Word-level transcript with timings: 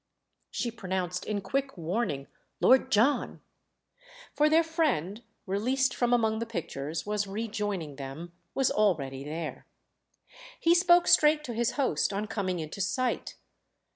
She 0.49 0.71
pronounced 0.71 1.25
in 1.25 1.41
quick 1.41 1.77
warning 1.77 2.25
"Lord 2.59 2.91
John!"—for 2.91 4.49
their 4.49 4.63
friend, 4.63 5.21
released 5.45 5.93
from 5.95 6.11
among 6.11 6.39
the 6.39 6.47
pictures, 6.47 7.05
was 7.05 7.27
rejoining 7.27 7.97
them, 7.97 8.33
was 8.55 8.71
already 8.71 9.23
there. 9.23 9.67
He 10.59 10.73
spoke 10.73 11.05
straight 11.07 11.43
to 11.43 11.53
his 11.53 11.73
host 11.73 12.11
on 12.13 12.25
coming 12.25 12.57
into 12.57 12.81
sight. 12.81 13.35